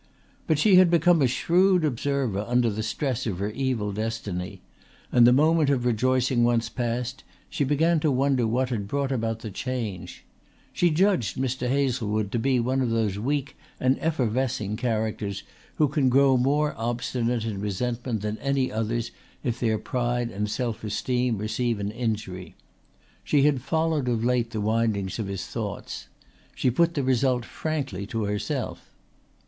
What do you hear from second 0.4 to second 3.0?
But she had become a shrewd observer under the